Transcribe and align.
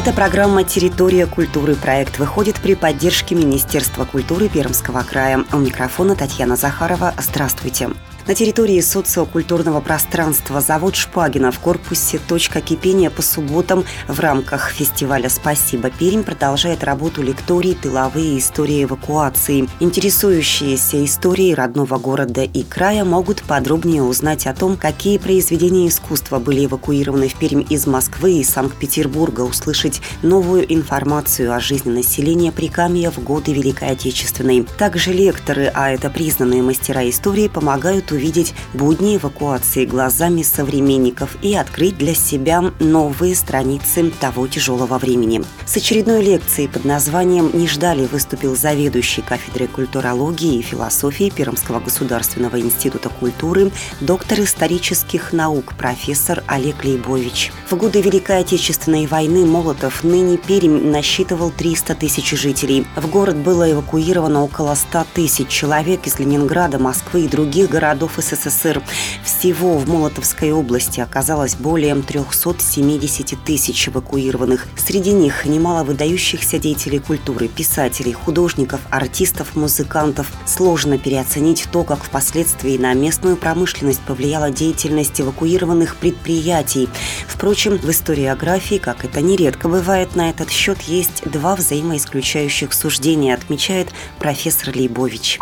Это 0.00 0.14
программа 0.14 0.64
«Территория 0.64 1.26
культуры». 1.26 1.74
Проект 1.74 2.18
выходит 2.18 2.56
при 2.56 2.74
поддержке 2.74 3.34
Министерства 3.34 4.06
культуры 4.06 4.48
Пермского 4.48 5.02
края. 5.02 5.44
У 5.52 5.58
микрофона 5.58 6.16
Татьяна 6.16 6.56
Захарова. 6.56 7.12
Здравствуйте. 7.18 7.90
На 8.26 8.34
территории 8.34 8.80
социокультурного 8.80 9.80
пространства 9.80 10.60
завод 10.60 10.94
Шпагина 10.94 11.50
в 11.50 11.58
корпусе 11.58 12.18
«Точка 12.18 12.60
кипения» 12.60 13.08
по 13.08 13.22
субботам 13.22 13.84
в 14.08 14.20
рамках 14.20 14.70
фестиваля 14.70 15.30
«Спасибо, 15.30 15.90
Пермь» 15.90 16.22
продолжает 16.22 16.84
работу 16.84 17.22
лекторий 17.22 17.74
«Тыловые 17.74 18.38
истории 18.38 18.84
эвакуации». 18.84 19.68
Интересующиеся 19.80 21.02
историей 21.04 21.54
родного 21.54 21.98
города 21.98 22.42
и 22.42 22.62
края 22.62 23.04
могут 23.04 23.42
подробнее 23.42 24.02
узнать 24.02 24.46
о 24.46 24.54
том, 24.54 24.76
какие 24.76 25.16
произведения 25.16 25.88
искусства 25.88 26.38
были 26.38 26.66
эвакуированы 26.66 27.28
в 27.28 27.34
Пермь 27.36 27.64
из 27.70 27.86
Москвы 27.86 28.34
и 28.34 28.44
Санкт-Петербурга, 28.44 29.40
услышать 29.40 30.02
новую 30.22 30.72
информацию 30.72 31.54
о 31.54 31.58
жизни 31.58 31.90
населения 31.90 32.52
Прикамья 32.52 33.10
в 33.10 33.18
годы 33.18 33.54
Великой 33.54 33.90
Отечественной. 33.90 34.66
Также 34.78 35.12
лекторы, 35.12 35.72
а 35.74 35.90
это 35.90 36.10
признанные 36.10 36.62
мастера 36.62 37.08
истории, 37.08 37.48
помогают 37.48 38.09
увидеть 38.12 38.54
будни 38.74 39.16
эвакуации 39.16 39.84
глазами 39.84 40.42
современников 40.42 41.36
и 41.42 41.54
открыть 41.54 41.98
для 41.98 42.14
себя 42.14 42.72
новые 42.78 43.34
страницы 43.34 44.10
того 44.20 44.46
тяжелого 44.46 44.98
времени. 44.98 45.42
С 45.66 45.76
очередной 45.76 46.22
лекцией 46.22 46.68
под 46.68 46.84
названием 46.84 47.50
«Не 47.52 47.68
ждали» 47.68 48.06
выступил 48.06 48.56
заведующий 48.56 49.22
кафедрой 49.22 49.68
культурологии 49.68 50.58
и 50.58 50.62
философии 50.62 51.30
Пермского 51.34 51.80
государственного 51.80 52.60
института 52.60 53.08
культуры, 53.08 53.70
доктор 54.00 54.40
исторических 54.40 55.32
наук 55.32 55.74
профессор 55.74 56.42
Олег 56.46 56.84
Лейбович. 56.84 57.52
В 57.68 57.76
годы 57.76 58.00
Великой 58.00 58.40
Отечественной 58.40 59.06
войны 59.06 59.46
Молотов, 59.46 60.02
ныне 60.02 60.36
Пермь, 60.36 60.90
насчитывал 60.90 61.50
300 61.50 61.94
тысяч 61.94 62.30
жителей. 62.30 62.86
В 62.96 63.08
город 63.08 63.36
было 63.36 63.70
эвакуировано 63.70 64.42
около 64.42 64.74
100 64.74 65.06
тысяч 65.14 65.48
человек 65.48 66.06
из 66.06 66.18
Ленинграда, 66.18 66.78
Москвы 66.78 67.26
и 67.26 67.28
других 67.28 67.68
городов 67.68 67.99
городов 68.00 68.18
СССР. 68.18 68.82
Всего 69.24 69.76
в 69.76 69.86
Молотовской 69.86 70.52
области 70.52 71.00
оказалось 71.00 71.54
более 71.54 71.94
370 71.94 73.44
тысяч 73.44 73.88
эвакуированных. 73.88 74.66
Среди 74.76 75.12
них 75.12 75.44
немало 75.44 75.84
выдающихся 75.84 76.58
деятелей 76.58 76.98
культуры, 76.98 77.48
писателей, 77.48 78.12
художников, 78.12 78.80
артистов, 78.90 79.54
музыкантов. 79.54 80.28
Сложно 80.46 80.96
переоценить 80.96 81.66
то, 81.70 81.84
как 81.84 82.02
впоследствии 82.02 82.78
на 82.78 82.94
местную 82.94 83.36
промышленность 83.36 84.00
повлияла 84.00 84.50
деятельность 84.50 85.20
эвакуированных 85.20 85.96
предприятий. 85.96 86.88
Впрочем, 87.28 87.76
в 87.76 87.90
историографии, 87.90 88.76
как 88.76 89.04
это 89.04 89.20
нередко 89.20 89.68
бывает 89.68 90.16
на 90.16 90.30
этот 90.30 90.50
счет, 90.50 90.80
есть 90.82 91.22
два 91.30 91.54
взаимоисключающих 91.54 92.72
суждения, 92.72 93.34
отмечает 93.34 93.88
профессор 94.18 94.74
Лейбович. 94.74 95.38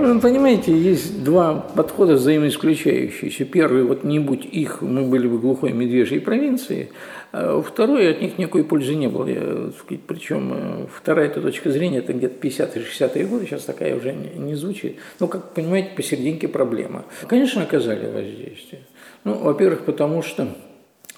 Ну, 0.00 0.20
понимаете, 0.20 0.72
есть 0.72 1.24
два 1.24 1.54
подхода 1.54 2.14
взаимоисключающиеся. 2.14 3.44
Первый, 3.44 3.82
вот 3.82 4.04
не 4.04 4.18
будь 4.18 4.44
их, 4.44 4.80
мы 4.82 5.02
были 5.02 5.26
бы 5.26 5.38
глухой 5.38 5.72
медвежьей 5.72 6.20
провинции. 6.20 6.90
А 7.32 7.60
второй, 7.60 8.10
от 8.10 8.22
них 8.22 8.38
никакой 8.38 8.64
пользы 8.64 8.94
не 8.94 9.08
было. 9.08 9.26
Я, 9.26 9.70
сказать, 9.78 10.02
причем 10.06 10.52
э, 10.54 10.86
вторая 10.94 11.26
эта 11.26 11.40
точка 11.40 11.70
зрения, 11.70 11.98
это 11.98 12.12
где-то 12.12 12.46
50-60-е 12.46 13.24
годы, 13.26 13.46
сейчас 13.46 13.64
такая 13.64 13.96
уже 13.96 14.12
не, 14.12 14.54
звучит. 14.54 14.96
Но, 15.20 15.26
как 15.26 15.52
понимаете, 15.52 15.90
посерединке 15.96 16.48
проблема. 16.48 17.04
Конечно, 17.26 17.62
оказали 17.62 18.06
воздействие. 18.06 18.82
Ну, 19.24 19.34
во-первых, 19.34 19.84
потому 19.84 20.22
что 20.22 20.48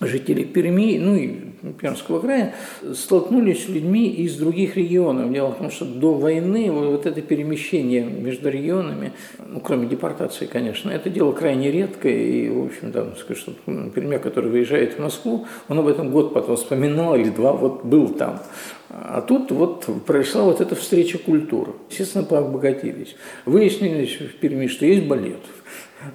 жители 0.00 0.44
Перми, 0.44 0.98
ну 0.98 1.14
и 1.14 1.50
Пермского 1.78 2.20
края, 2.20 2.54
столкнулись 2.94 3.66
с 3.66 3.68
людьми 3.68 4.08
из 4.08 4.36
других 4.36 4.76
регионов. 4.76 5.32
Дело 5.32 5.52
в 5.52 5.58
том, 5.58 5.70
что 5.70 5.84
до 5.84 6.14
войны 6.14 6.70
вот 6.70 7.06
это 7.06 7.20
перемещение 7.20 8.02
между 8.02 8.48
регионами, 8.48 9.12
ну, 9.46 9.60
кроме 9.60 9.86
депортации, 9.86 10.46
конечно, 10.46 10.90
это 10.90 11.10
дело 11.10 11.32
крайне 11.32 11.70
редкое. 11.70 12.16
И, 12.16 12.48
в 12.48 12.66
общем, 12.66 12.92
там, 12.92 13.16
скажу, 13.16 13.40
что 13.40 13.52
Пермяк, 13.90 14.22
который 14.22 14.50
выезжает 14.50 14.94
в 14.94 14.98
Москву, 15.00 15.46
он 15.68 15.78
об 15.78 15.86
этом 15.86 16.10
год 16.10 16.32
потом 16.32 16.56
вспоминал 16.56 17.14
или 17.16 17.28
два, 17.28 17.52
вот 17.52 17.84
был 17.84 18.08
там. 18.08 18.40
А 18.88 19.20
тут 19.20 19.52
вот 19.52 19.86
произошла 20.06 20.44
вот 20.44 20.60
эта 20.60 20.74
встреча 20.74 21.18
культур. 21.18 21.76
Естественно, 21.90 22.24
пообогатились. 22.24 23.14
Выяснились 23.44 24.16
в 24.16 24.38
Перми, 24.38 24.66
что 24.66 24.86
есть 24.86 25.06
балет– 25.06 25.40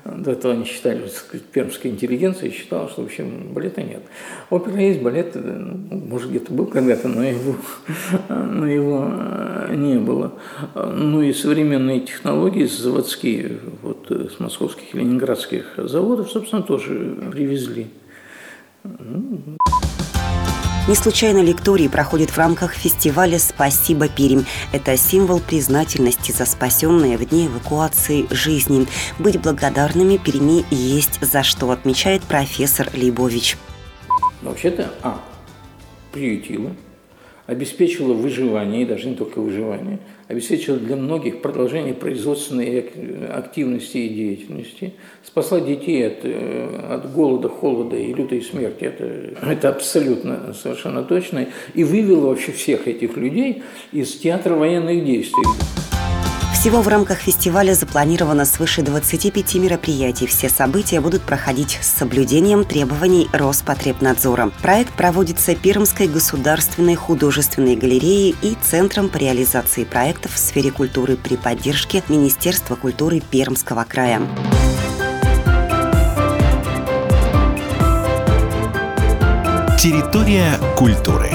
до 0.03 0.31
этого 0.31 0.53
они 0.53 0.66
считали, 0.66 1.07
сказать, 1.07 1.46
пермская 1.46 1.91
интеллигенция 1.91 2.50
считала, 2.51 2.90
что, 2.90 3.03
в 3.03 3.06
общем, 3.06 3.53
балета 3.53 3.84
нет. 3.84 4.01
Опера 4.50 4.79
есть, 4.79 5.01
балет, 5.01 5.31
э, 5.35 5.40
ну, 5.40 5.97
может, 5.97 6.29
где-то 6.29 6.51
был 6.53 6.66
когда-то, 6.66 7.07
но 7.07 7.23
его, 7.23 7.56
но 8.29 8.68
его 8.68 9.07
э, 9.07 9.75
не 9.75 9.97
было. 10.00 10.34
Ну 10.74 11.22
и 11.22 11.34
современные 11.34 12.01
технологии 12.01 12.66
заводские, 12.66 13.59
вот 13.81 14.09
э, 14.09 14.28
с 14.35 14.40
московских 14.40 14.95
и 14.95 14.97
ленинградских 14.97 15.75
заводов, 15.78 16.31
собственно, 16.31 16.63
тоже 16.63 17.18
привезли. 17.31 17.88
Не 20.88 20.94
случайно 20.94 21.41
лектории 21.41 21.88
проходят 21.88 22.29
в 22.29 22.38
рамках 22.38 22.75
фестиваля 22.75 23.40
«Спасибо, 23.40 24.07
Пермь». 24.07 24.44
Это 24.72 24.96
символ 24.97 25.40
признательности 25.40 26.31
за 26.31 26.46
спасенные 26.46 27.18
в 27.18 27.28
дни 27.28 27.47
эвакуации 27.47 28.28
жизни. 28.29 28.85
Быть 29.18 29.41
благодарными 29.41 30.18
Перми 30.18 30.63
есть 30.69 31.19
за 31.22 31.41
что, 31.41 31.72
отмечает 31.72 32.22
профессор 32.22 32.88
Лейбович. 32.94 33.57
Вообще-то, 34.44 34.94
а, 35.01 35.19
приютила, 36.12 36.75
обеспечила 37.47 38.13
выживание, 38.13 38.83
и 38.83 38.85
даже 38.85 39.07
не 39.07 39.16
только 39.16 39.39
выживание, 39.39 40.00
обеспечила 40.28 40.78
для 40.78 40.95
многих 40.95 41.41
продолжение 41.41 41.94
производственной 41.94 42.79
активности 43.29 43.97
и 43.97 44.09
деятельности, 44.09 44.94
спасла 45.23 45.59
детей 45.59 46.07
от, 46.07 46.19
э, 46.23 46.88
от 46.89 47.13
голода, 47.13 47.50
холода 47.50 47.95
и 47.95 48.13
лютой 48.13 48.41
смерти, 48.41 48.85
это, 48.85 49.03
это 49.45 49.69
абсолютно 49.69 50.53
совершенно 50.53 51.03
точно, 51.03 51.47
и 51.73 51.83
вывела 51.83 52.28
вообще 52.28 52.51
всех 52.51 52.88
этих 52.88 53.16
людей 53.17 53.63
из 53.91 54.16
театра 54.16 54.56
военных 54.56 55.06
действий. 55.06 55.84
Всего 56.65 56.81
в 56.81 56.87
рамках 56.87 57.19
фестиваля 57.19 57.75
запланировано 57.75 58.43
свыше 58.43 58.81
25 58.81 59.53
мероприятий. 59.57 60.25
Все 60.25 60.49
события 60.49 60.99
будут 60.99 61.21
проходить 61.21 61.77
с 61.79 61.85
соблюдением 61.85 62.65
требований 62.65 63.29
Роспотребнадзора. 63.33 64.49
Проект 64.63 64.91
проводится 64.95 65.53
Пермской 65.53 66.07
государственной 66.07 66.95
художественной 66.95 67.75
галереей 67.75 68.35
и 68.41 68.57
Центром 68.63 69.09
по 69.09 69.17
реализации 69.17 69.83
проектов 69.83 70.33
в 70.33 70.39
сфере 70.39 70.71
культуры 70.71 71.17
при 71.17 71.35
поддержке 71.35 72.01
Министерства 72.09 72.73
культуры 72.73 73.19
Пермского 73.19 73.83
края. 73.87 74.23
Территория 79.77 80.57
культуры. 80.75 81.34